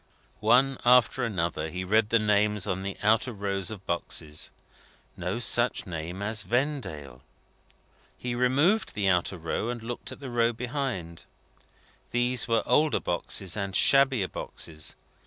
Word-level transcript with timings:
One 0.39 0.79
after 0.83 1.23
another, 1.23 1.69
he 1.69 1.83
read 1.83 2.09
the 2.09 2.17
names 2.17 2.65
on 2.65 2.81
the 2.81 2.97
outer 3.03 3.31
rows 3.31 3.69
of 3.69 3.85
boxes. 3.85 4.49
No 5.15 5.37
such 5.37 5.85
name 5.85 6.23
as 6.23 6.41
Vendale! 6.41 7.21
He 8.17 8.33
removed 8.33 8.95
the 8.95 9.07
outer 9.07 9.37
row, 9.37 9.69
and 9.69 9.83
looked 9.83 10.11
at 10.11 10.19
the 10.19 10.31
row 10.31 10.53
behind. 10.53 11.25
These 12.09 12.47
were 12.47 12.63
older 12.65 12.99
boxes, 12.99 13.55
and 13.55 13.75
shabbier 13.75 14.27
boxes. 14.27 14.95